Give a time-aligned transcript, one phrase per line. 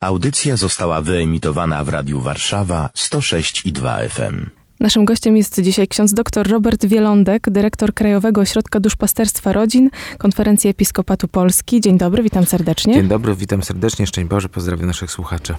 [0.00, 4.46] Audycja została wyemitowana w Radiu Warszawa 106 i 2 FM.
[4.80, 11.28] Naszym gościem jest dzisiaj ksiądz dr Robert Wielądek, dyrektor Krajowego Ośrodka Duszpasterstwa Rodzin, Konferencji Episkopatu
[11.28, 11.80] Polski.
[11.80, 12.94] Dzień dobry, witam serdecznie.
[12.94, 14.06] Dzień dobry, witam serdecznie.
[14.06, 15.54] Szczęść Boże, pozdrawiam naszych słuchaczy.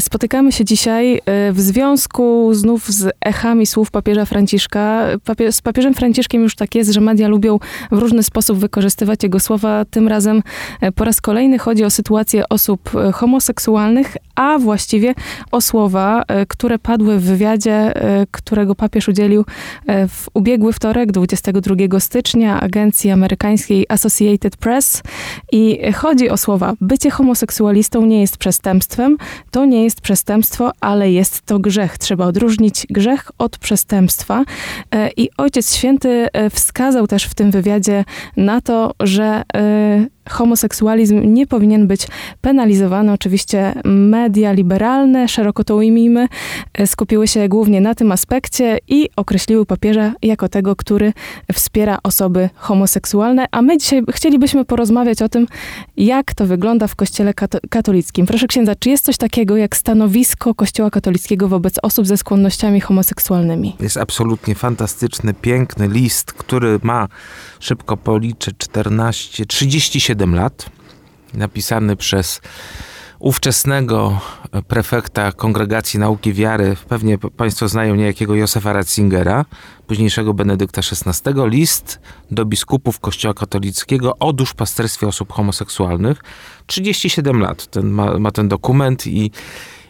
[0.00, 5.06] Spotykamy się dzisiaj e, w związku znów z echami słów papieża Franciszka.
[5.24, 7.58] Papie z papieżem Franciszkiem już tak jest, że media lubią
[7.90, 9.84] w różny sposób wykorzystywać jego słowa.
[9.84, 10.42] Tym razem
[10.80, 15.14] e, po raz kolejny chodzi o sytuację osób e, homoseksualnych, a właściwie
[15.52, 17.92] o słowa, które padły w wywiadzie,
[18.30, 19.44] którego papież udzielił
[20.08, 25.02] w ubiegły wtorek, 22 stycznia, agencji amerykańskiej Associated Press.
[25.52, 29.16] I chodzi o słowa: bycie homoseksualistą nie jest przestępstwem,
[29.50, 31.98] to nie jest przestępstwo, ale jest to grzech.
[31.98, 34.44] Trzeba odróżnić grzech od przestępstwa.
[34.94, 38.04] E, I Ojciec Święty e, wskazał też w tym wywiadzie
[38.36, 42.06] na to, że e, homoseksualizm nie powinien być
[42.40, 43.12] penalizowany.
[43.12, 46.28] Oczywiście media liberalne, szeroko to ujmijmy,
[46.86, 51.12] skupiły się głównie na tym aspekcie i określiły papieża jako tego, który
[51.52, 53.46] wspiera osoby homoseksualne.
[53.50, 55.46] A my dzisiaj chcielibyśmy porozmawiać o tym,
[55.96, 57.34] jak to wygląda w Kościele
[57.70, 58.26] katolickim.
[58.26, 63.76] Proszę księdza, czy jest coś takiego jak stanowisko Kościoła katolickiego wobec osób ze skłonnościami homoseksualnymi?
[63.80, 67.08] Jest absolutnie fantastyczny, piękny list, który ma,
[67.60, 70.70] szybko policzę, 14, 37 7 lat,
[71.34, 72.40] napisany przez
[73.20, 74.20] ówczesnego
[74.68, 79.44] prefekta Kongregacji Nauki Wiary, pewnie Państwo znają niejakiego Józefa Ratzingera,
[79.86, 86.18] późniejszego Benedykta XVI, list do biskupów Kościoła katolickiego o duszpasterstwie osób homoseksualnych.
[86.66, 89.30] 37 lat ten ma, ma ten dokument i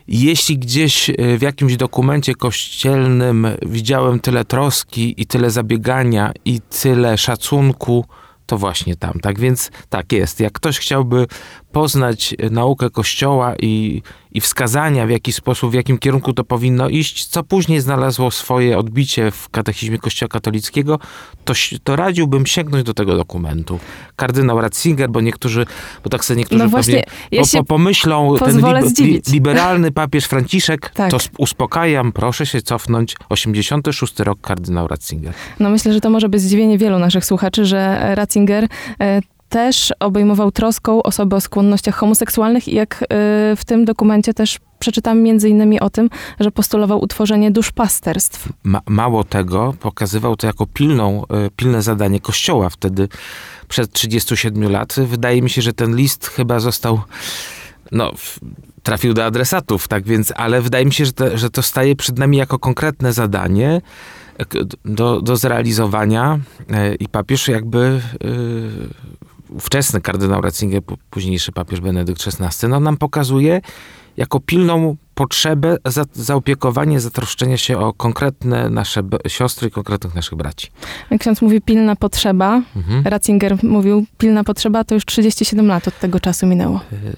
[0.08, 7.18] jeśli gdzieś e, w jakimś dokumencie kościelnym widziałem tyle troski i tyle zabiegania i tyle
[7.18, 8.04] szacunku,
[8.46, 9.20] to właśnie tam.
[9.20, 10.40] Tak więc tak jest.
[10.40, 11.26] Jak ktoś chciałby
[11.72, 17.26] poznać naukę Kościoła i, i wskazania, w jaki sposób, w jakim kierunku to powinno iść,
[17.26, 20.98] co później znalazło swoje odbicie w katechizmie Kościoła katolickiego,
[21.44, 23.78] to, to radziłbym sięgnąć do tego dokumentu.
[24.16, 25.66] Kardynał Ratzinger, bo niektórzy,
[26.04, 28.60] bo tak sobie niektórzy no właśnie, ja po, po, pomyślą, ten
[28.98, 31.10] li, liberalny papież Franciszek, tak.
[31.10, 35.34] to uspokajam, proszę się cofnąć, 86 rok kardynał Ratzinger.
[35.60, 38.68] No myślę, że to może być zdziwienie wielu naszych słuchaczy, że Ratzinger
[39.00, 43.06] e, też obejmował troską osoby o skłonnościach homoseksualnych i jak y,
[43.56, 48.48] w tym dokumencie też przeczytam między innymi o tym, że postulował utworzenie duszpasterstw.
[48.64, 53.08] Ma, mało tego, pokazywał to jako pilną, y, pilne zadanie Kościoła wtedy
[53.68, 54.94] przed 37 lat.
[55.06, 57.00] Wydaje mi się, że ten list chyba został
[57.92, 58.12] no,
[58.82, 62.18] trafił do adresatów, tak więc, ale wydaje mi się, że to, że to staje przed
[62.18, 63.80] nami jako konkretne zadanie
[64.38, 64.44] e,
[64.84, 66.38] do, do zrealizowania
[67.00, 68.00] i papież jakby
[69.52, 73.60] ówczesny kardynał Ratzinger, późniejszy papież Benedykt XVI, no, nam pokazuje
[74.16, 80.68] jako pilną potrzebę za, zaopiekowanie, zatroszczenia się o konkretne nasze siostry i konkretnych naszych braci.
[81.10, 83.04] Jak ksiądz mówi pilna potrzeba, mhm.
[83.04, 86.80] Ratzinger mówił pilna potrzeba, to już 37 lat od tego czasu minęło.
[86.92, 87.16] Y,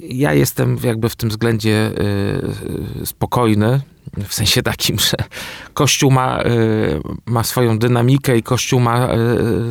[0.00, 1.90] ja jestem jakby w tym względzie
[3.02, 3.80] y, spokojny,
[4.28, 5.16] w sensie takim, że
[5.74, 9.08] Kościół ma, y, ma swoją dynamikę i Kościół ma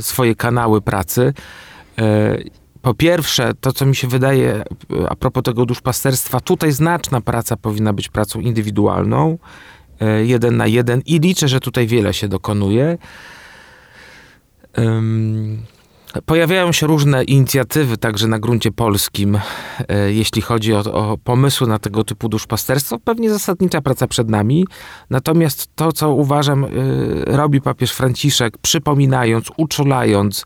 [0.02, 1.34] swoje kanały pracy.
[2.00, 2.38] E,
[2.82, 7.58] po pierwsze, to co mi się wydaje e, a propos tego duszpasterstwa, tutaj znaczna praca
[7.58, 9.38] powinna być pracą indywidualną,
[10.02, 12.98] e, jeden na jeden i liczę, że tutaj wiele się dokonuje.
[16.26, 19.40] Pojawiają się różne inicjatywy także na gruncie polskim,
[20.08, 23.00] jeśli chodzi o, o pomysły na tego typu duszpasterstwo.
[23.00, 24.68] Pewnie zasadnicza praca przed nami.
[25.10, 26.66] Natomiast to, co uważam,
[27.26, 30.46] robi papież Franciszek, przypominając, uczulając,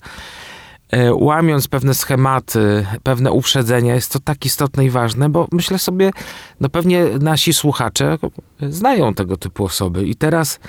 [1.14, 6.12] łamiąc pewne schematy, pewne uprzedzenia, jest to tak istotne i ważne, bo myślę sobie,
[6.60, 8.18] no pewnie nasi słuchacze
[8.62, 10.60] znają tego typu osoby i teraz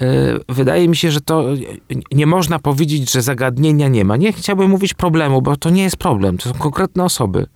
[0.00, 0.04] e,
[0.48, 1.44] wydaje mi się, że to
[2.12, 4.16] nie można powiedzieć, że zagadnienia nie ma.
[4.16, 7.46] Nie chciałbym mówić problemu, bo to nie jest problem, to są konkretne osoby.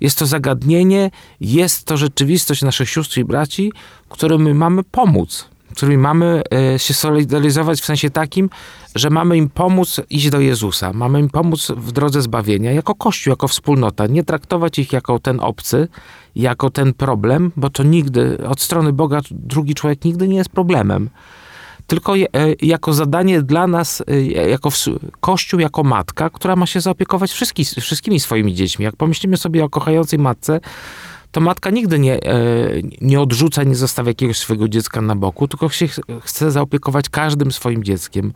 [0.00, 3.72] Jest to zagadnienie, jest to rzeczywistość naszych sióstr i braci,
[4.08, 6.42] którym mamy pomóc którymi mamy
[6.74, 8.50] e, się solidaryzować w sensie takim,
[8.94, 13.30] że mamy im pomóc iść do Jezusa, mamy im pomóc w drodze zbawienia, jako Kościół,
[13.30, 15.88] jako wspólnota, nie traktować ich jako ten obcy,
[16.36, 21.10] jako ten problem, bo to nigdy, od strony Boga drugi człowiek nigdy nie jest problemem
[21.86, 22.26] tylko e,
[22.62, 24.70] jako zadanie dla nas, e, jako
[25.20, 27.32] Kościół, jako matka, która ma się zaopiekować
[27.80, 28.84] wszystkimi swoimi dziećmi.
[28.84, 30.60] Jak pomyślimy sobie o kochającej matce,
[31.34, 32.38] to matka nigdy nie, e,
[33.00, 35.86] nie odrzuca, nie zostawia jakiegoś swojego dziecka na boku, tylko się
[36.22, 38.32] chce zaopiekować każdym swoim dzieckiem.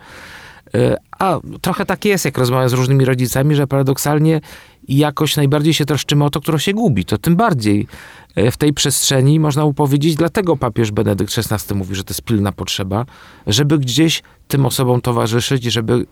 [0.75, 4.41] E, a trochę tak jest, jak rozmawiam z różnymi rodzicami, że paradoksalnie
[4.89, 7.05] jakoś najbardziej się troszczymy o to, które się gubi.
[7.05, 7.87] To tym bardziej
[8.35, 12.23] e, w tej przestrzeni można mu powiedzieć, dlatego papież Benedykt XVI mówi, że to jest
[12.23, 13.07] pilna potrzeba,
[13.47, 16.07] żeby gdzieś tym osobom towarzyszyć, żeby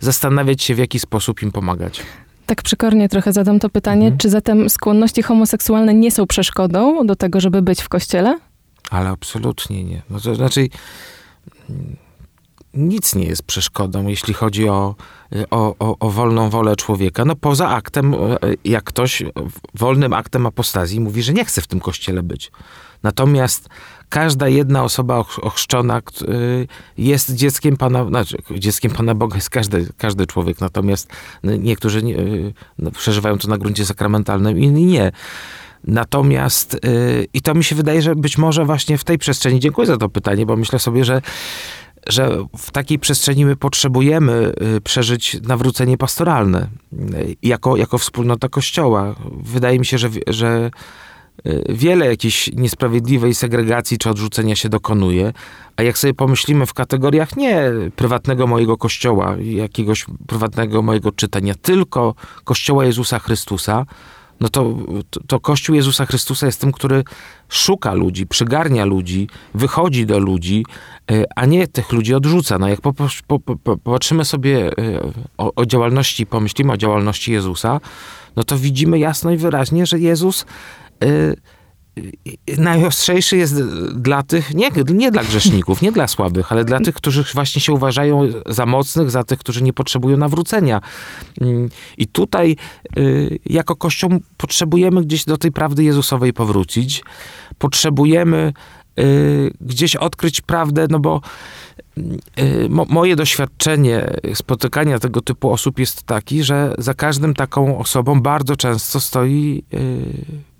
[0.00, 2.02] zastanawiać się, w jaki sposób im pomagać.
[2.48, 4.18] Tak przykornie trochę zadam to pytanie, mhm.
[4.18, 8.38] czy zatem skłonności homoseksualne nie są przeszkodą do tego, żeby być w kościele?
[8.90, 10.02] Ale absolutnie nie.
[10.10, 10.68] No to znaczy
[12.74, 14.94] nic nie jest przeszkodą, jeśli chodzi o,
[15.50, 17.24] o, o, o, wolną wolę człowieka.
[17.24, 18.14] No poza aktem,
[18.64, 19.22] jak ktoś
[19.74, 22.52] wolnym aktem apostazji mówi, że nie chce w tym kościele być.
[23.02, 23.68] Natomiast
[24.08, 26.02] każda jedna osoba ochrzczona
[26.98, 31.10] jest dzieckiem Pana, znaczy dzieckiem Pana Boga jest każdy, każdy człowiek, natomiast
[31.44, 32.16] niektórzy nie,
[32.78, 35.12] no, przeżywają to na gruncie sakramentalnym, inni nie.
[35.84, 36.80] Natomiast,
[37.32, 40.08] i to mi się wydaje, że być może właśnie w tej przestrzeni, dziękuję za to
[40.08, 41.22] pytanie, bo myślę sobie, że
[42.06, 49.14] że w takiej przestrzeni my potrzebujemy y, przeżyć nawrócenie pastoralne y, jako, jako wspólnota Kościoła.
[49.42, 50.70] Wydaje mi się, że, że y,
[51.68, 55.32] wiele jakiejś niesprawiedliwej segregacji czy odrzucenia się dokonuje,
[55.76, 62.14] a jak sobie pomyślimy w kategoriach nie prywatnego mojego kościoła, jakiegoś prywatnego mojego czytania, tylko
[62.44, 63.86] kościoła Jezusa Chrystusa,
[64.40, 64.74] no to,
[65.10, 67.04] to, to, Kościół Jezusa Chrystusa jest tym, który
[67.48, 70.64] szuka ludzi, przygarnia ludzi, wychodzi do ludzi,
[71.10, 72.58] e, a nie tych ludzi odrzuca.
[72.58, 72.80] No jak
[73.64, 74.72] popatrzymy sobie e,
[75.38, 77.80] o, o działalności, pomyślimy o działalności Jezusa,
[78.36, 80.46] no to widzimy jasno i wyraźnie, że Jezus
[82.58, 83.62] najostrzejszy jest
[83.94, 87.72] dla tych, nie, nie dla grzeszników, nie dla słabych, ale dla tych, którzy właśnie się
[87.72, 90.80] uważają za mocnych, za tych, którzy nie potrzebują nawrócenia.
[91.40, 91.68] Mm,
[91.98, 92.56] I tutaj
[92.98, 97.02] y, jako Kościół potrzebujemy gdzieś do tej prawdy Jezusowej powrócić.
[97.58, 98.52] Potrzebujemy
[98.98, 101.20] y, gdzieś odkryć prawdę, no bo
[102.38, 108.56] y, moje doświadczenie spotykania tego typu osób jest taki, że za każdym taką osobą bardzo
[108.56, 109.64] często stoi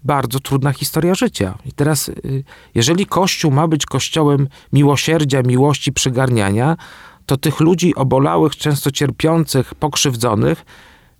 [0.04, 1.58] bardzo trudna historia życia.
[1.66, 6.76] I teraz, y, jeżeli Kościół ma być kościołem miłosierdzia, miłości, przygarniania,
[7.26, 10.64] to tych ludzi obolałych, często cierpiących, pokrzywdzonych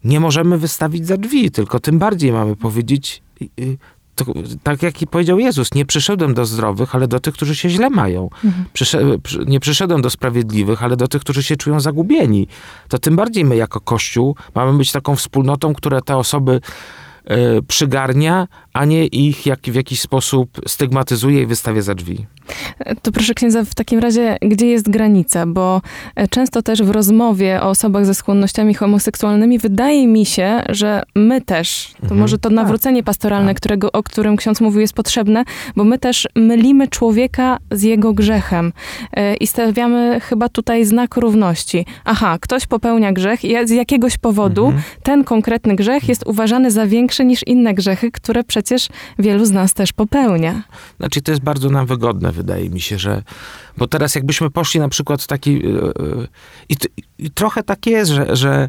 [0.05, 3.79] nie możemy wystawić za drzwi, tylko tym bardziej mamy powiedzieć, y, y,
[4.15, 4.25] to,
[4.63, 7.91] tak jak i powiedział Jezus, nie przyszedłem do zdrowych, ale do tych, którzy się źle
[7.91, 8.31] mają.
[8.45, 9.21] Mhm.
[9.47, 12.49] nie przyszedłem do sprawiedliwych, ale do tych, którzy się czują zagubieni.
[12.89, 16.61] To tym bardziej my jako Kościół mamy być taką wspólnotą, która te osoby
[17.69, 18.49] przygarnia,
[18.79, 22.27] a nie ich jak, w jakiś sposób stygmatyzuje i wystawia za drzwi.
[23.03, 25.47] To proszę księdza, w takim razie, gdzie jest granica?
[25.47, 25.81] Bo
[26.17, 31.41] e, często też w rozmowie o osobach ze skłonnościami homoseksualnymi wydaje mi się, że my
[31.41, 32.21] też, to mhm.
[32.21, 33.57] może to nawrócenie pastoralne, tak.
[33.57, 35.45] którego, o którym ksiądz mówił, jest potrzebne,
[35.77, 38.73] bo my też mylimy człowieka z jego grzechem
[39.13, 41.87] e, i stawiamy chyba tutaj znak równości.
[42.05, 44.83] Aha, ktoś popełnia grzech i z jakiegoś powodu mhm.
[45.03, 48.68] ten konkretny grzech jest uważany za większy niż inne grzechy, które przecież
[49.19, 50.63] wielu z nas też popełnia.
[50.99, 53.23] Znaczy, to jest bardzo nam wygodne wydaje mi się, że.
[53.77, 55.67] Bo teraz, jakbyśmy poszli na przykład w taki.
[55.67, 55.93] E, e,
[56.69, 56.77] I,
[57.19, 58.69] i trochę tak jest, że, że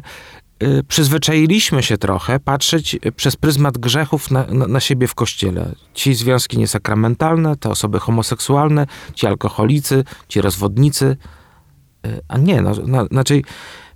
[0.60, 5.74] e, przyzwyczailiśmy się trochę patrzeć przez pryzmat grzechów na, na, na, siebie w kościele.
[5.94, 11.16] Ci związki niesakramentalne, te osoby homoseksualne, ci alkoholicy, ci rozwodnicy.
[12.28, 13.42] A nie, no, no, znaczy,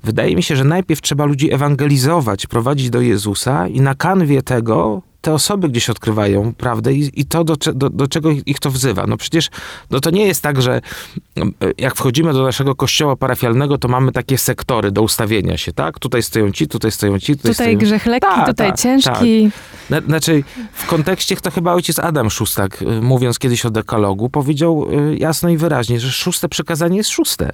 [0.02, 5.02] wydaje mi się, że najpierw trzeba ludzi ewangelizować, prowadzić do Jezusa i na kanwie tego
[5.24, 9.06] te osoby gdzieś odkrywają prawdę i, i to, do, do, do, czego ich to wzywa.
[9.06, 9.50] No przecież
[9.90, 10.80] no to nie jest tak, że
[11.36, 11.46] no,
[11.78, 15.98] jak wchodzimy do naszego kościoła parafialnego, to mamy takie sektory do ustawienia się, tak?
[15.98, 17.36] Tutaj stoją ci, tutaj stoją ci.
[17.36, 17.78] Tutaj, tutaj stoją...
[17.78, 19.50] grzech lekki, ta, tutaj ta, ciężki.
[19.90, 20.00] Ta.
[20.00, 25.16] Znaczy, w kontekście to chyba ojciec Adam Szustak, y, mówiąc kiedyś o dekalogu, powiedział y,
[25.18, 27.52] jasno i wyraźnie, że szóste przekazanie jest szóste.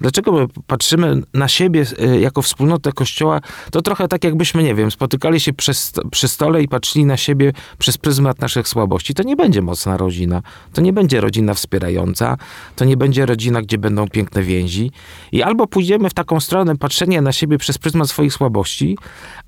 [0.00, 3.40] Dlaczego my patrzymy na siebie y, jako wspólnotę Kościoła?
[3.70, 5.72] To trochę tak jakbyśmy, nie wiem, spotykali się przy,
[6.10, 9.14] przy stole i patrzyli na siebie przez pryzmat naszych słabości.
[9.14, 10.42] To nie będzie mocna rodzina.
[10.72, 12.36] To nie będzie rodzina wspierająca.
[12.76, 14.90] To nie będzie rodzina, gdzie będą piękne więzi.
[15.32, 18.98] I albo pójdziemy w taką stronę patrzenia na siebie przez pryzmat swoich słabości,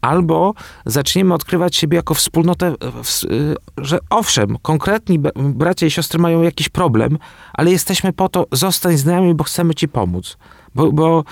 [0.01, 0.55] albo
[0.87, 2.75] zaczniemy odkrywać siebie jako wspólnotę,
[3.25, 7.19] y, że owszem, konkretni bracia i siostry mają jakiś problem,
[7.53, 10.38] ale jesteśmy po to, zostań z nami, bo chcemy ci pomóc.
[10.79, 11.25] Bo, bo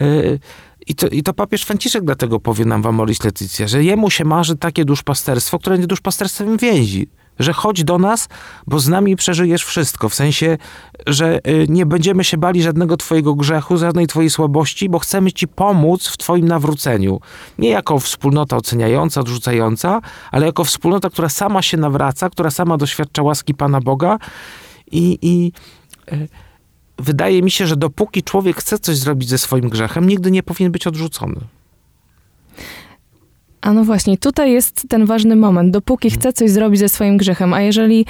[0.00, 0.38] yy,
[0.86, 4.24] i to, I to papież Franciszek dlatego powie nam w Amoris Leticia, że jemu się
[4.24, 7.08] marzy takie duszpasterstwo, które nie duszpasterstwem więzi.
[7.38, 8.28] Że chodź do nas,
[8.66, 10.08] bo z nami przeżyjesz wszystko.
[10.08, 10.58] W sensie,
[11.06, 15.48] że y, nie będziemy się bali żadnego twojego grzechu, żadnej twojej słabości, bo chcemy ci
[15.48, 17.20] pomóc w twoim nawróceniu.
[17.58, 23.22] Nie jako wspólnota oceniająca, odrzucająca, ale jako wspólnota, która sama się nawraca, która sama doświadcza
[23.22, 24.18] łaski Pana Boga
[24.90, 25.52] i, i
[26.12, 26.28] y,
[26.98, 30.72] wydaje mi się, że dopóki człowiek chce coś zrobić ze swoim grzechem, nigdy nie powinien
[30.72, 31.40] być odrzucony.
[33.64, 35.70] A no właśnie, tutaj jest ten ważny moment.
[35.70, 38.06] Dopóki chcę coś zrobić ze swoim grzechem, a jeżeli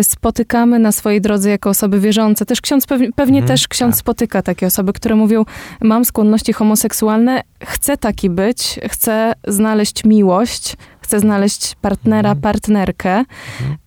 [0.00, 3.94] y, spotykamy na swojej drodze jako osoby wierzące, też ksiądz pewnie, pewnie Mhm, też ksiądz
[3.94, 4.00] tak.
[4.00, 5.44] spotyka takie osoby, które mówią,
[5.80, 12.40] mam skłonności homoseksualne, chcę taki być, chcę znaleźć miłość, chcę znaleźć partnera, Mhm.
[12.42, 13.24] partnerkę,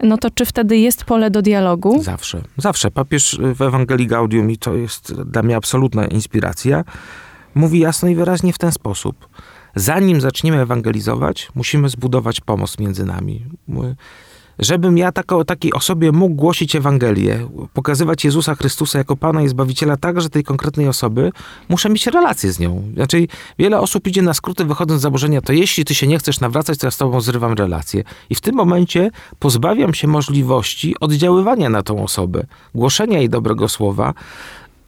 [0.03, 2.03] no to czy wtedy jest pole do dialogu?
[2.03, 2.41] Zawsze.
[2.57, 2.91] Zawsze.
[2.91, 6.83] Papież w Ewangelii Gaudium, i to jest dla mnie absolutna inspiracja,
[7.55, 9.27] mówi jasno i wyraźnie w ten sposób.
[9.75, 13.45] Zanim zaczniemy ewangelizować, musimy zbudować pomost między nami.
[14.59, 19.97] Żebym ja tako, takiej osobie mógł głosić Ewangelię, pokazywać Jezusa Chrystusa jako Pana i Zbawiciela
[19.97, 21.31] także tej konkretnej osoby,
[21.69, 22.83] muszę mieć relację z nią.
[22.93, 23.27] Znaczy,
[23.59, 26.79] wiele osób idzie na skróty wychodząc z założenia, to jeśli ty się nie chcesz nawracać,
[26.79, 28.03] to ja z tobą zrywam relację.
[28.29, 32.45] I w tym momencie pozbawiam się możliwości oddziaływania na tą osobę,
[32.75, 34.13] głoszenia jej dobrego słowa,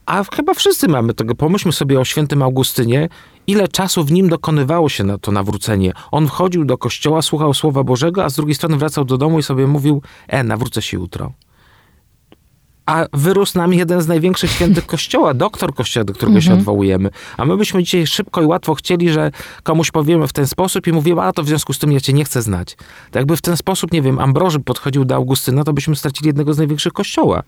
[0.06, 1.36] a chyba wszyscy mamy tego.
[1.36, 3.10] Pomyślmy sobie o świętym Augustynie,
[3.50, 5.94] ile czasu w nim dokonywało się na to nawrócenie.
[6.12, 9.44] On wchodził do kościoła, słuchał Słowa Bożego, a z drugiej strony wracał do domu i
[9.44, 11.32] sobie mówił, e, nawrócę się jutro.
[12.86, 17.10] A wyrósł nam jeden z największych świętych kościoła, doktor kościoła, do którego się odwołujemy.
[17.38, 19.32] A my byśmy dzisiaj szybko i łatwo chcieli, że
[19.64, 22.14] komuś powiemy w ten sposób i mówimy, a to w związku z tym ja cię
[22.14, 22.76] nie chcę znać.
[22.76, 26.54] Tak jakby w ten sposób, nie wiem, Ambroży podchodził do Augustyna, to byśmy stracili jednego
[26.54, 27.44] z największych kościoła.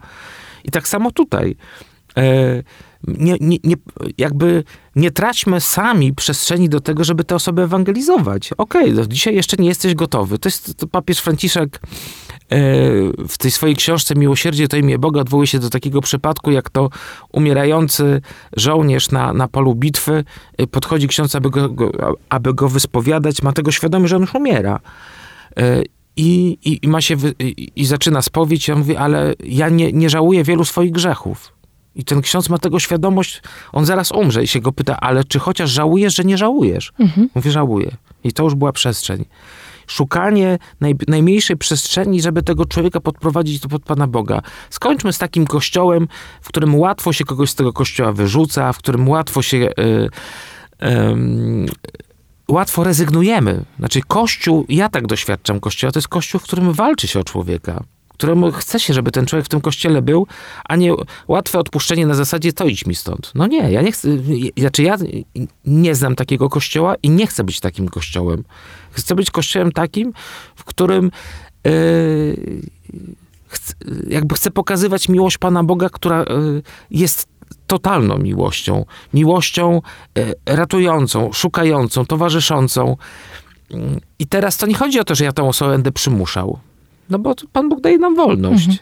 [0.63, 1.55] I tak samo tutaj.
[2.17, 2.63] E,
[3.08, 3.75] nie, nie, nie,
[4.17, 4.63] jakby
[4.96, 8.53] nie traćmy sami przestrzeni do tego, żeby te osoby ewangelizować.
[8.58, 10.39] Okej, okay, dzisiaj jeszcze nie jesteś gotowy.
[10.39, 12.60] To jest to papież Franciszek e,
[13.27, 16.89] w tej swojej książce Miłosierdzie to imię Boga odwołuje się do takiego przypadku, jak to
[17.31, 18.22] umierający
[18.58, 20.24] żołnierz na, na polu bitwy
[20.58, 21.91] e, podchodzi ksiądz, aby go, go,
[22.29, 24.79] aby go wyspowiadać, ma tego świadomość, że on już umiera.
[25.58, 25.84] E,
[26.17, 30.10] i, i, i, ma się i, i zaczyna spowiedź, ja mówię, ale ja nie, nie
[30.10, 31.60] żałuję wielu swoich grzechów.
[31.95, 35.39] I ten ksiądz ma tego świadomość, on zaraz umrze i się go pyta, ale czy
[35.39, 36.91] chociaż żałujesz, że nie żałujesz?
[37.00, 37.29] Mhm.
[37.36, 37.91] Mówię, żałuję.
[38.24, 39.25] I to już była przestrzeń.
[39.88, 44.41] Szukanie naj, najmniejszej przestrzeni, żeby tego człowieka podprowadzić do pod Pana Boga.
[44.69, 46.07] Skończmy z takim kościołem,
[46.41, 49.57] w którym łatwo się kogoś z tego kościoła wyrzuca, w którym łatwo się...
[49.57, 50.10] Yy,
[50.81, 51.65] yy,
[52.48, 53.65] łatwo rezygnujemy.
[53.79, 57.83] Znaczy, Kościół, ja tak doświadczam Kościoła, to jest Kościół, w którym walczy się o człowieka
[58.21, 60.27] któremu chce się, żeby ten człowiek w tym kościele był,
[60.65, 60.93] a nie
[61.27, 63.31] łatwe odpuszczenie na zasadzie to idź mi stąd.
[63.35, 64.07] No nie, ja nie chcę,
[64.57, 64.97] znaczy ja
[65.65, 68.43] nie znam takiego kościoła i nie chcę być takim kościołem.
[68.91, 70.13] Chcę być kościołem takim,
[70.55, 71.11] w którym
[71.65, 72.61] yy,
[73.47, 73.73] chcę,
[74.07, 77.27] jakby chcę pokazywać miłość Pana Boga, która yy, jest
[77.67, 78.85] totalną miłością.
[79.13, 79.81] Miłością
[80.15, 82.97] yy, ratującą, szukającą, towarzyszącą.
[84.19, 86.59] I teraz to nie chodzi o to, że ja tę osobę będę przymuszał.
[87.11, 88.67] No bo Pan Bóg daje nam wolność.
[88.67, 88.77] Mhm.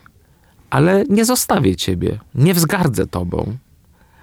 [0.70, 2.20] Ale nie zostawię ciebie.
[2.36, 3.58] Nie wzgardzę tobą.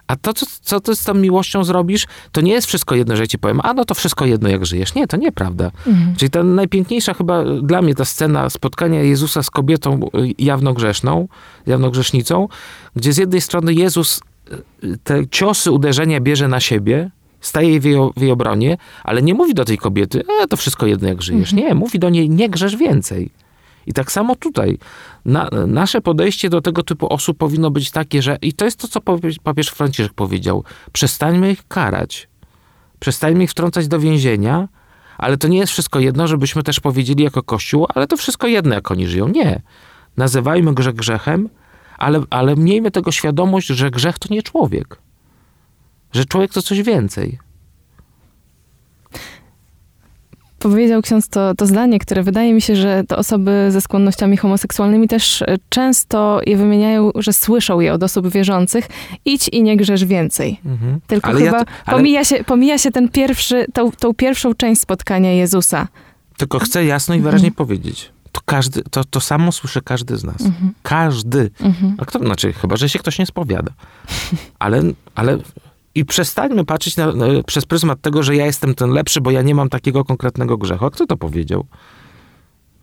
[0.07, 3.23] A to, co, co ty z tą miłością zrobisz, to nie jest wszystko jedno, że
[3.23, 4.95] ja ci powiem, a no to wszystko jedno, jak żyjesz.
[4.95, 5.71] Nie, to nieprawda.
[5.87, 6.15] Mhm.
[6.15, 9.99] Czyli ta najpiękniejsza chyba dla mnie ta scena spotkania Jezusa z kobietą
[10.37, 11.27] jawnogrzeszną,
[11.65, 12.47] jawnogrzesznicą,
[12.95, 14.21] gdzie z jednej strony Jezus
[15.03, 17.11] te ciosy, uderzenia bierze na siebie,
[17.41, 20.85] staje w jej, w jej obronie, ale nie mówi do tej kobiety, a to wszystko
[20.85, 21.53] jedno, jak żyjesz.
[21.53, 21.67] Mhm.
[21.67, 23.29] Nie, mówi do niej, nie grzesz więcej.
[23.87, 24.77] I tak samo tutaj.
[25.25, 28.87] Na, nasze podejście do tego typu osób powinno być takie, że i to jest to,
[28.87, 29.01] co
[29.43, 30.63] papież Franciszek powiedział.
[30.91, 32.27] Przestańmy ich karać.
[32.99, 34.67] Przestańmy ich wtrącać do więzienia,
[35.17, 38.75] ale to nie jest wszystko jedno, żebyśmy też powiedzieli jako Kościół, ale to wszystko jedno,
[38.75, 39.27] jak oni żyją.
[39.27, 39.61] Nie.
[40.17, 41.49] Nazywajmy grzech grzechem,
[41.97, 44.97] ale, ale miejmy tego świadomość, że grzech to nie człowiek.
[46.11, 47.39] Że człowiek to coś więcej.
[50.59, 55.07] Powiedział ksiądz to, to zdanie, które wydaje mi się, że te osoby ze skłonnościami homoseksualnymi
[55.07, 58.87] też często je wymieniają, że słyszą je od osób wierzących.
[59.25, 60.59] Idź i nie grzesz więcej.
[60.65, 60.99] Mhm.
[61.07, 61.97] Tylko ale chyba ja to, ale...
[61.97, 65.87] pomija, się, pomija się ten pierwszy, tą, tą pierwszą część spotkania Jezusa.
[66.37, 67.67] Tylko chcę jasno i wyraźnie mhm.
[67.67, 68.11] powiedzieć.
[68.31, 70.41] To, każdy, to, to samo słyszy każdy z nas.
[70.41, 70.73] Mhm.
[70.83, 71.51] Każdy.
[71.97, 73.71] A kto, znaczy, chyba, że się ktoś nie spowiada.
[74.59, 74.81] Ale,
[75.15, 75.37] ale
[75.97, 77.13] i przestańmy patrzeć na,
[77.45, 80.85] przez pryzmat tego, że ja jestem ten lepszy, bo ja nie mam takiego konkretnego grzechu.
[80.85, 81.65] A kto to powiedział?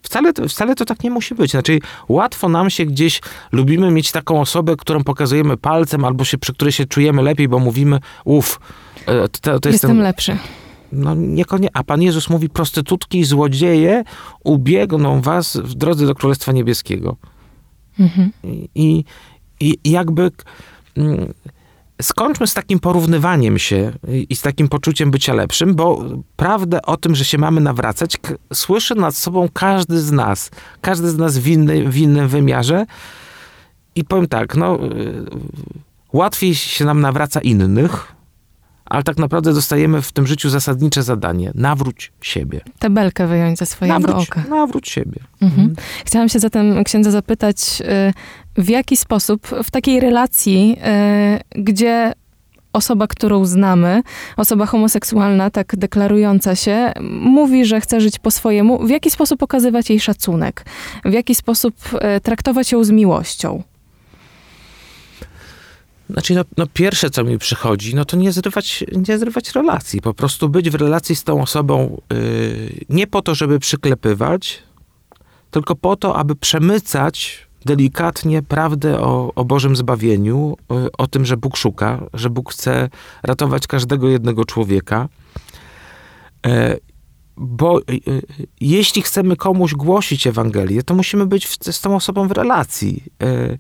[0.02, 1.50] Wcale, wcale to tak nie musi być.
[1.50, 1.78] Znaczy,
[2.09, 3.21] łatwo nam się gdzieś,
[3.52, 7.59] lubimy mieć taką osobę, którą pokazujemy palcem, albo się, przy której się czujemy lepiej, bo
[7.59, 8.61] mówimy, uff,
[9.40, 10.37] to, to jestem, jestem lepszy.
[10.92, 11.76] No niekoniecznie.
[11.76, 14.04] A Pan Jezus mówi, prostytutki i złodzieje
[14.44, 17.16] ubiegną was w drodze do Królestwa Niebieskiego.
[18.00, 18.30] Mhm.
[18.75, 19.04] I,
[19.61, 20.30] I jakby
[22.04, 23.92] skończmy z takim porównywaniem się
[24.28, 26.04] i z takim poczuciem bycia lepszym, bo
[26.37, 28.16] prawdę o tym, że się mamy nawracać,
[28.52, 30.50] słyszy nad sobą każdy z nas.
[30.80, 32.87] Każdy z nas w, inny, w innym wymiarze.
[33.96, 34.78] I powiem tak, no,
[36.12, 38.12] łatwiej się nam nawraca innych,
[38.84, 41.50] ale tak naprawdę dostajemy w tym życiu zasadnicze zadanie.
[41.54, 42.61] Nawróć siebie.
[42.78, 44.44] Tę belkę wyjąć ze swojego Nawróć, oka.
[44.50, 45.20] nawróć siebie.
[45.40, 45.75] Mhm.
[46.04, 48.12] Chciałam się zatem księdza zapytać, y,
[48.56, 50.76] w jaki sposób w takiej relacji,
[51.56, 52.12] y, gdzie
[52.73, 54.02] osoba, którą znamy,
[54.37, 59.90] osoba homoseksualna, tak deklarująca się, mówi, że chce żyć po swojemu, w jaki sposób okazywać
[59.90, 60.64] jej szacunek?
[61.04, 61.75] W jaki sposób
[62.16, 63.62] y, traktować ją z miłością?
[66.11, 70.00] Znaczy, no, no pierwsze, co mi przychodzi, no to nie zrywać, nie zrywać relacji.
[70.00, 74.62] Po prostu być w relacji z tą osobą yy, nie po to, żeby przyklepywać,
[75.50, 81.37] tylko po to, aby przemycać delikatnie prawdę o, o Bożym zbawieniu, yy, o tym, że
[81.37, 82.88] Bóg szuka, że Bóg chce
[83.23, 85.09] ratować każdego jednego człowieka.
[86.47, 86.52] Yy,
[87.37, 88.23] bo yy,
[88.61, 93.02] jeśli chcemy komuś głosić Ewangelię, to musimy być w, z tą osobą w relacji.
[93.21, 93.59] Yy,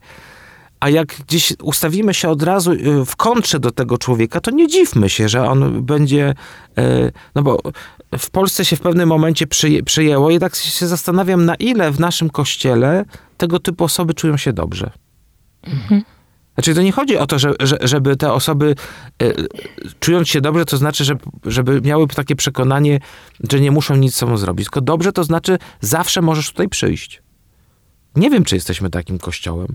[0.84, 4.68] a jak gdzieś ustawimy się od razu y, w kontrze do tego człowieka, to nie
[4.68, 6.34] dziwmy się, że on będzie.
[6.78, 7.58] y, No bo
[8.18, 12.00] w Polsce się w pewnym momencie przyję, przyjęło i tak się zastanawiam, na ile w
[12.00, 13.04] naszym kościele
[13.36, 14.90] tego typu osoby czują się dobrze.
[16.54, 18.74] Znaczy, to nie chodzi o to, że, że, żeby te osoby
[19.22, 19.46] y,
[20.00, 21.14] czując się dobrze, to znaczy, że,
[21.44, 23.00] żeby miały takie przekonanie,
[23.50, 24.66] że nie muszą nic sobą zrobić.
[24.66, 27.22] Tylko dobrze to znaczy, zawsze możesz tutaj przyjść.
[28.16, 29.68] Nie wiem, czy jesteśmy takim kościołem.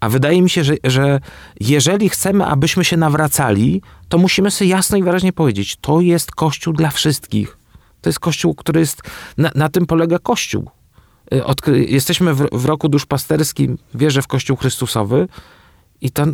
[0.00, 1.20] A wydaje mi się, że, że
[1.60, 6.72] jeżeli chcemy, abyśmy się nawracali, to musimy sobie jasno i wyraźnie powiedzieć: to jest kościół
[6.72, 7.58] dla wszystkich.
[8.00, 9.02] To jest kościół, który jest.
[9.38, 10.70] Na, na tym polega kościół.
[11.34, 15.28] Y, Odkry, jesteśmy w, w roku duszpasterskim, wierzę w Kościół Chrystusowy.
[16.00, 16.24] I to,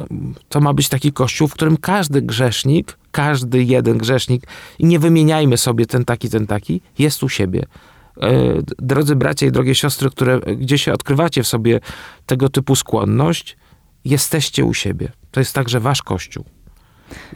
[0.49, 4.47] to ma być taki kościół, w którym każdy grzesznik, każdy jeden grzesznik,
[4.79, 7.67] i nie wymieniajmy sobie ten taki, ten taki, jest u siebie.
[8.21, 8.31] E,
[8.79, 11.81] Drodzy bracia i drogie siostry, które gdzieś odkrywacie w sobie
[12.27, 13.57] tego typu skłonność,
[14.05, 15.13] jesteście u siebie.
[15.31, 16.45] To jest także wasz kościół.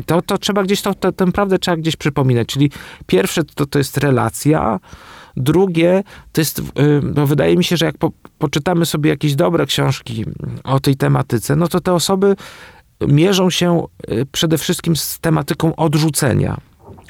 [0.06, 2.48] To, to trzeba gdzieś, to, to, prawdę trzeba gdzieś przypominać.
[2.48, 2.70] Czyli
[3.06, 4.80] pierwsze to, to jest relacja,
[5.36, 6.62] drugie to jest, y,
[7.14, 10.24] no wydaje mi się, że jak po, poczytamy sobie jakieś dobre książki
[10.64, 12.36] o tej tematyce, no to te osoby
[13.00, 16.56] mierzą się y, przede wszystkim z tematyką odrzucenia.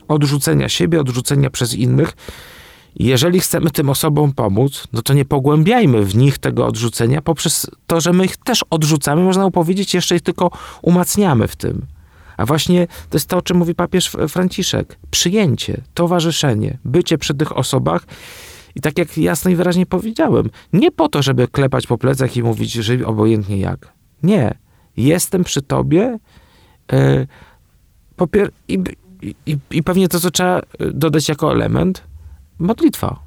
[0.08, 2.16] Odrzucenia siebie, odrzucenia przez innych.
[2.96, 8.00] Jeżeli chcemy tym osobom pomóc, no to nie pogłębiajmy w nich tego odrzucenia poprzez to,
[8.00, 10.50] że my ich też odrzucamy, można powiedzieć, jeszcze ich tylko
[10.82, 11.86] umacniamy w tym.
[12.36, 14.98] A właśnie to jest to, o czym mówi papież Franciszek.
[15.10, 18.06] Przyjęcie, towarzyszenie, bycie przy tych osobach.
[18.74, 22.42] I tak jak jasno i wyraźnie powiedziałem, nie po to, żeby klepać po plecach i
[22.42, 23.92] mówić, żyj obojętnie jak.
[24.22, 24.54] Nie.
[24.96, 26.18] Jestem przy tobie.
[26.92, 27.26] Yy,
[28.16, 28.78] popier- i,
[29.46, 32.02] i, I pewnie to, co trzeba dodać jako element,
[32.58, 33.18] modlitwa.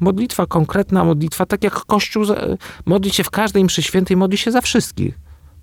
[0.00, 2.24] Modlitwa, konkretna modlitwa, tak jak Kościół
[2.86, 5.18] modli się w każdej mszy świętej, modli się za wszystkich.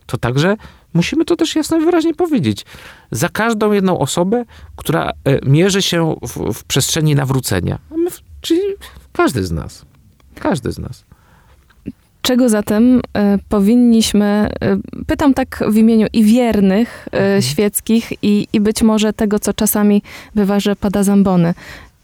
[0.10, 0.58] To także
[0.94, 2.66] musimy to też jasno i wyraźnie powiedzieć.
[3.12, 4.46] Za każdą jedną osobę,
[4.76, 5.12] która
[5.46, 7.80] mierzy się w, w przestrzeni nawrócenia.
[7.98, 8.10] My,
[8.42, 8.62] czyli
[9.14, 9.86] każdy z nas.
[10.36, 11.04] Każdy z nas.
[12.22, 13.02] Czego zatem y,
[13.50, 14.50] powinniśmy,
[15.02, 19.54] y, pytam tak w imieniu i wiernych y, świeckich, i, i być może tego, co
[19.54, 20.02] czasami
[20.36, 21.54] bywa, że pada zambony.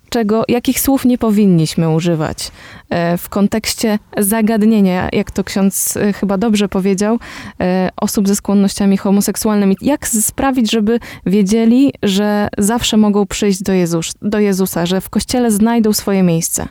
[0.09, 2.51] Czego, jakich słów nie powinniśmy używać
[3.17, 7.19] w kontekście zagadnienia, jak to ksiądz chyba dobrze powiedział,
[7.97, 9.77] osób ze skłonnościami homoseksualnymi.
[9.81, 15.51] Jak sprawić, żeby wiedzieli, że zawsze mogą przyjść do, Jezus, do Jezusa, że w kościele
[15.51, 16.67] znajdą swoje miejsce?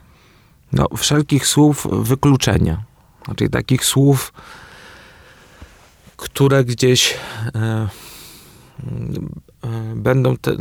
[0.72, 2.82] No, wszelkich słów wykluczenia
[3.24, 4.32] znaczy takich słów,
[6.16, 7.14] które gdzieś
[7.54, 7.88] e, e,
[9.94, 10.56] będą te,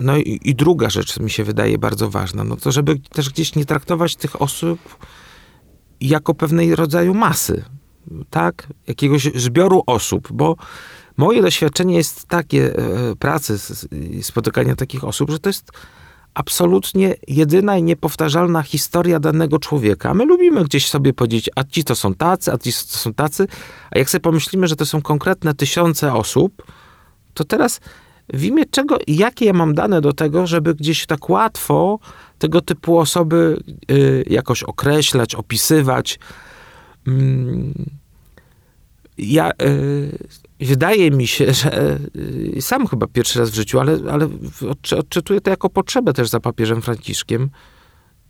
[0.00, 3.54] no i, i, druga rzecz mi się wydaje bardzo ważna, no to żeby też gdzieś
[3.54, 4.78] nie traktować tych osób
[6.00, 7.64] jako pewnej rodzaju masy,
[8.30, 8.68] tak?
[8.86, 10.56] Jakiegoś zbioru osób, bo
[11.16, 13.58] moje doświadczenie jest takie e, pracy,
[14.22, 15.70] spotykania takich osób, że to jest
[16.34, 20.14] absolutnie jedyna i niepowtarzalna historia danego człowieka.
[20.14, 23.46] My lubimy gdzieś sobie powiedzieć, a ci to są tacy, a ci to są tacy,
[23.90, 26.62] a jak sobie pomyślimy, że to są konkretne tysiące osób,
[27.34, 27.80] to teraz
[28.32, 31.98] w imię czego, jakie ja mam dane do tego, żeby gdzieś tak łatwo
[32.38, 36.18] tego typu osoby y, jakoś określać, opisywać.
[37.06, 37.74] Mm,
[39.18, 40.18] ja y,
[40.60, 41.98] wydaje mi się, że
[42.56, 44.28] y, sam chyba pierwszy raz w życiu, ale, ale
[44.98, 47.50] odczytuję to jako potrzebę też za papieżem Franciszkiem,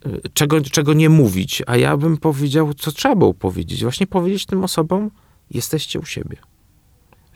[0.07, 1.63] y, czego, czego nie mówić.
[1.67, 3.83] A ja bym powiedział, co trzeba było powiedzieć.
[3.83, 5.11] Właśnie powiedzieć tym osobom,
[5.51, 6.37] jesteście u siebie.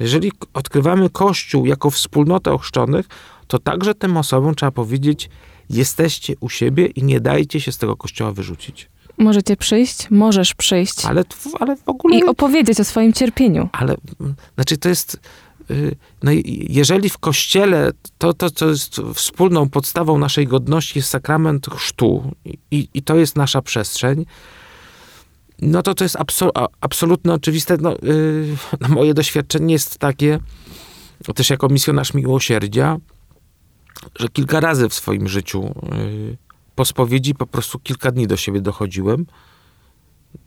[0.01, 3.07] Jeżeli odkrywamy Kościół jako wspólnotę ochrzczonych,
[3.47, 5.31] to także tym osobom trzeba powiedzieć,
[5.71, 8.89] jesteście u siebie i nie dajcie się z tego Kościoła wyrzucić.
[9.19, 11.05] Możecie przyjść, możesz przyjść.
[11.05, 11.25] Ale,
[11.61, 12.19] ale w ogóle.
[12.19, 13.69] I opowiedzieć o swoim cierpieniu.
[13.73, 13.97] Ale,
[14.55, 15.21] znaczy, to jest.
[15.71, 16.31] y, no
[16.69, 22.33] jeżeli w kościele to, to, co jest wspólną podstawą naszej godności jest sakrament chrztu
[22.71, 24.27] i, i to jest nasza przestrzeń,
[25.63, 27.77] no to to jest absol, absolutnie oczywiste.
[27.81, 30.39] No, yy, moje doświadczenie jest takie,
[31.35, 32.97] też jako misjonarz miłosierdzia,
[34.17, 36.37] że kilka razy w swoim życiu yy,
[36.75, 39.27] po spowiedzi po prostu kilka dni do siebie dochodziłem.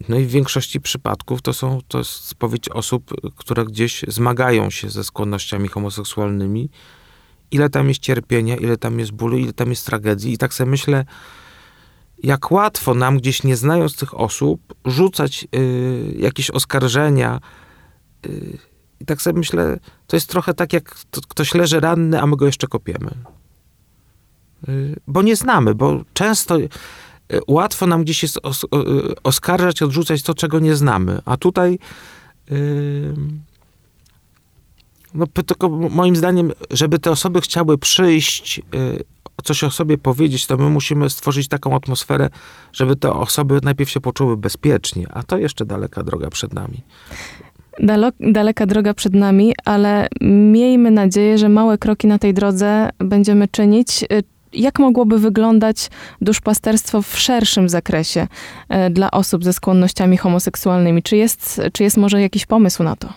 [0.09, 4.89] No i w większości przypadków to są to jest spowiedź osób, które gdzieś zmagają się
[4.89, 6.69] ze skłonnościami homoseksualnymi.
[7.51, 10.33] Ile tam jest cierpienia, ile tam jest bólu, ile tam jest tragedii.
[10.33, 11.05] I tak sobie myślę,
[12.23, 17.39] jak łatwo nam gdzieś nie znając tych osób rzucać y, jakieś oskarżenia.
[18.25, 18.57] Y,
[18.99, 22.35] I tak sobie myślę, to jest trochę tak, jak to, ktoś leży ranny, a my
[22.35, 23.11] go jeszcze kopiemy.
[24.69, 26.69] Y, bo nie znamy, bo często y,
[27.47, 28.67] łatwo nam gdzieś jest os, y,
[29.23, 31.21] oskarżać, odrzucać to, czego nie znamy.
[31.25, 31.79] A tutaj
[32.51, 33.13] y,
[35.13, 38.61] no, tylko moim zdaniem, żeby te osoby chciały przyjść
[39.41, 42.29] coś o sobie powiedzieć, to my musimy stworzyć taką atmosferę,
[42.73, 46.83] żeby te osoby najpierw się poczuły bezpiecznie, a to jeszcze daleka droga przed nami.
[48.19, 54.05] daleka droga przed nami, ale miejmy nadzieję, że małe kroki na tej drodze będziemy czynić.
[54.53, 55.89] Jak mogłoby wyglądać
[56.21, 58.27] duszpasterstwo w szerszym zakresie
[58.69, 61.03] e, dla osób ze skłonnościami homoseksualnymi?
[61.03, 63.13] Czy jest, czy jest może jakiś pomysł na to?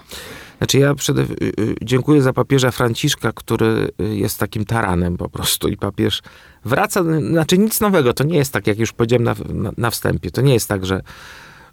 [0.59, 1.27] Znaczy ja przede, y,
[1.61, 6.23] y, dziękuję za papieża Franciszka, który y, jest takim taranem po prostu i papież
[6.65, 10.31] wraca, znaczy nic nowego, to nie jest tak, jak już powiedziałem na, na, na wstępie,
[10.31, 11.01] to nie jest tak, że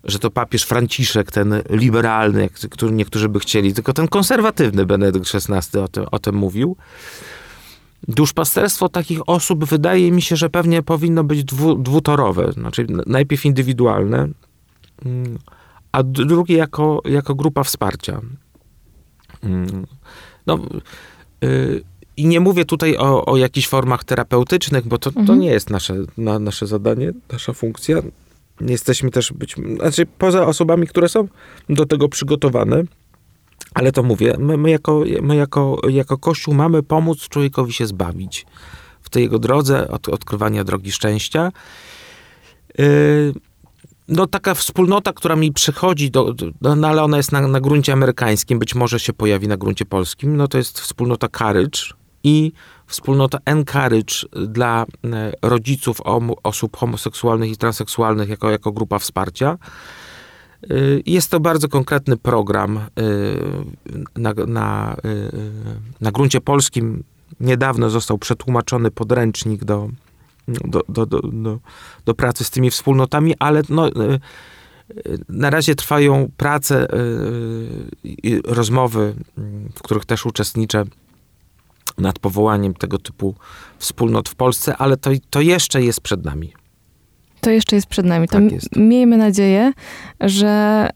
[0.03, 5.79] że to papież Franciszek, ten liberalny, który niektórzy by chcieli, tylko ten konserwatywny Benedykt XVI
[5.79, 6.77] o tym, o tym mówił.
[8.07, 12.51] Duszpasterstwo takich osób wydaje mi się, że pewnie powinno być dwu, dwutorowe.
[12.51, 14.27] Znaczy najpierw indywidualne,
[15.05, 15.37] mm,
[15.91, 18.21] a drugie jako, jako grupa wsparcia.
[20.47, 20.59] No,
[21.43, 21.83] y,
[22.17, 25.27] i nie mówię tutaj o, o jakichś formach terapeutycznych, bo to, mhm.
[25.27, 27.97] to nie jest nasze, na, nasze zadanie, nasza funkcja.
[28.61, 31.27] Nie jesteśmy też być, znaczy poza osobami, które są
[31.69, 32.83] do tego przygotowane,
[33.73, 38.45] ale to mówię, my, my, jako, my jako, jako Kościół mamy pomóc człowiekowi się zbawić
[39.01, 41.51] w tej jego drodze od, odkrywania drogi szczęścia.
[42.77, 43.33] Yy,
[44.07, 47.93] no taka wspólnota, która mi przychodzi, do, do, no ale ona jest na, na gruncie
[47.93, 51.79] amerykańskim, być może się pojawi na gruncie polskim, no to jest wspólnota Courage
[52.23, 52.51] i
[52.87, 54.15] wspólnota Encourage
[54.47, 56.01] dla e, rodziców
[56.43, 59.57] osób homoseksualnych i transseksualnych jako, jako grupa wsparcia.
[60.63, 62.83] E, jest to bardzo konkretny program e,
[64.15, 64.95] na, na,
[66.01, 67.03] na gruncie polskim.
[67.39, 69.89] Niedawno został przetłumaczony podręcznik do,
[70.65, 71.59] do, do, do,
[72.05, 73.91] do, pracy z tymi wspólnotami, ale no, e,
[75.29, 76.97] na razie trwają prace e,
[78.03, 79.15] i rozmowy,
[79.75, 80.85] w których też uczestniczę
[81.97, 83.35] nad powołaniem tego typu
[83.77, 86.53] wspólnot w Polsce, ale to, to jeszcze jest przed nami.
[87.41, 88.27] To jeszcze jest przed nami.
[88.27, 88.43] Tak
[88.75, 89.73] miejmy nadzieję,
[90.19, 90.87] że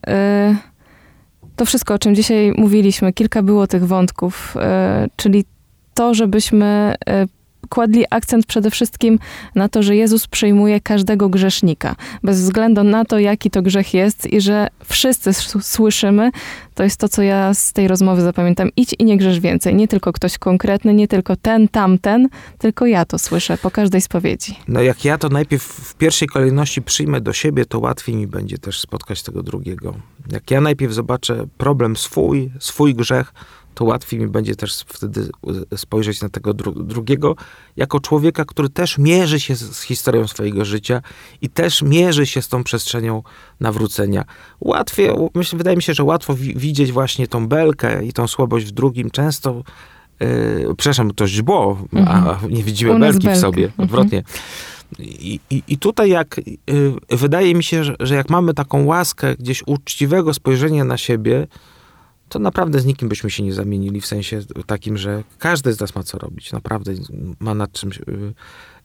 [0.53, 5.45] y, to wszystko, o czym dzisiaj mówiliśmy, kilka było tych wątków, y, czyli
[5.93, 7.34] to, żebyśmy y,
[7.69, 9.19] kładli akcent przede wszystkim
[9.55, 14.33] na to, że Jezus przyjmuje każdego grzesznika, bez względu na to, jaki to grzech jest
[14.33, 16.31] i że wszyscy słyszymy,
[16.75, 18.69] to jest to, co ja z tej rozmowy zapamiętam.
[18.77, 19.75] Idź i nie grzesz więcej.
[19.75, 24.55] Nie tylko ktoś konkretny, nie tylko ten, tamten, tylko ja to słyszę po każdej spowiedzi.
[24.67, 28.57] No jak ja to najpierw w pierwszej kolejności przyjmę do siebie, to łatwiej mi będzie
[28.57, 29.95] też spotkać tego drugiego.
[30.31, 33.33] Jak ja najpierw zobaczę problem swój, swój grzech,
[33.75, 35.29] to łatwiej mi będzie też wtedy
[35.75, 37.35] spojrzeć na tego dru drugiego
[37.77, 41.01] jako człowieka, który też mierzy się z, historią swojego życia
[41.41, 43.23] i też mierzy się z tą przestrzenią
[43.59, 44.25] nawrócenia.
[44.61, 48.65] Łatwiej, myślę, wydaje mi się, że łatwo wi widzieć właśnie tą belkę i tą słabość
[48.65, 49.11] w drugim.
[49.11, 49.63] Często
[50.19, 52.27] Yy, przepraszam, to źdźbło, mhm.
[52.27, 53.83] a nie widzimy belki w sobie, mhm.
[53.83, 54.23] odwrotnie.
[54.99, 59.35] I, i, I, tutaj jak, yy, wydaje mi się, że, że jak mamy taką łaskę
[59.35, 61.47] gdzieś uczciwego spojrzenia na siebie,
[62.29, 65.95] to naprawdę z nikim byśmy się nie zamienili w sensie takim, że każdy z nas
[65.95, 66.51] ma co robić.
[66.51, 66.93] Naprawdę
[67.39, 68.33] ma nad czym, y,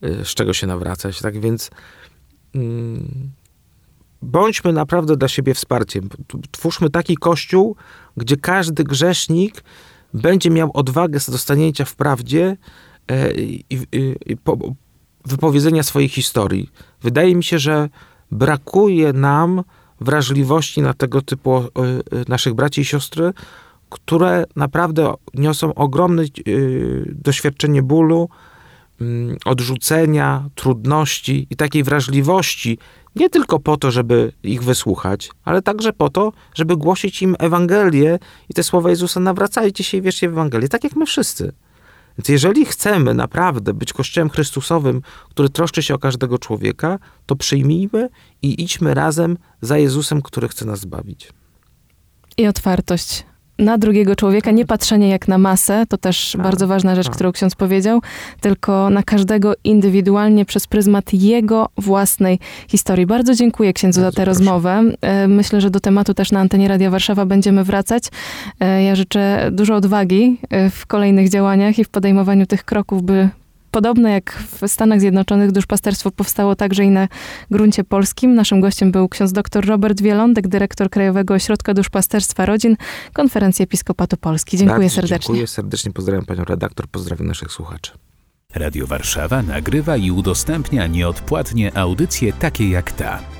[0.06, 1.20] y, z czego się nawracać.
[1.20, 1.70] Tak więc
[2.54, 3.30] mm,
[4.22, 6.08] bądźmy naprawdę dla siebie wsparciem.
[6.50, 7.76] Twórzmy taki kościół,
[8.16, 9.64] gdzie każdy grzesznik
[10.14, 12.56] będzie miał odwagę do stanięcia w prawdzie
[13.08, 13.86] e, i, i,
[14.26, 14.36] i
[15.24, 16.70] wypowiedzenia swojej historii.
[17.02, 17.88] Wydaje mi się, że
[18.30, 19.62] brakuje nam
[20.00, 21.68] wrażliwości na tego typu e,
[22.28, 23.32] naszych braci i siostry,
[23.90, 26.26] które naprawdę niosą ogromne e,
[27.06, 28.28] doświadczenie bólu,
[29.00, 32.78] mm, odrzucenia, trudności i takiej wrażliwości,
[33.16, 38.18] nie tylko po to, żeby ich wysłuchać, ale także po to, żeby głosić im Ewangelię
[38.48, 41.52] i te słowa Jezusa, nawracajcie się i wierzcie w Ewangelię, tak jak my wszyscy.
[42.20, 48.08] Więc jeżeli chcemy naprawdę być Kościołem Chrystusowym, który troszczy się o każdego człowieka, to przyjmijmy
[48.42, 51.32] i idźmy razem za Jezusem, który chce nas zbawić.
[52.36, 53.26] I otwartość
[53.60, 57.14] na drugiego człowieka, nie patrzenie jak na masę, to też Tak, bardzo ważna rzecz, tak.
[57.14, 58.00] którą ksiądz powiedział,
[58.40, 63.06] tylko na każdego indywidualnie przez pryzmat jego własnej historii.
[63.06, 64.38] Bardzo dziękuję księdzu Bardzo za tę proszę.
[64.40, 64.82] rozmowę.
[65.00, 68.04] E, Myślę, że do tematu też na antenie Radia Warszawa będziemy wracać.
[68.60, 73.28] E, Ja życzę dużo odwagi e, w kolejnych działaniach i w podejmowaniu tych kroków, by
[73.70, 77.08] Podobne jak w Stanach Zjednoczonych, duszpasterstwo powstało także i na
[77.50, 78.34] gruncie polskim.
[78.34, 82.76] Naszym gościem był ksiądz dr Robert Wielądek, dyrektor Krajowego Ośrodka Duszpasterstwa Rodzin,
[83.12, 84.58] Konferencji Episkopatu Polski.
[84.58, 85.26] Dziękuję Bardzo serdecznie.
[85.26, 87.92] Dziękuję serdecznie, pozdrawiam panią redaktor, pozdrawiam naszych słuchaczy.
[88.54, 93.39] Radio Warszawa nagrywa i udostępnia nieodpłatnie audycje takie jak ta.